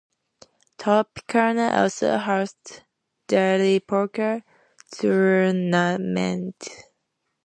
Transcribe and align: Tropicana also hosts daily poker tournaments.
Tropicana 0.79 1.77
also 1.77 2.17
hosts 2.17 2.81
daily 3.27 3.79
poker 3.79 4.41
tournaments. 4.95 6.85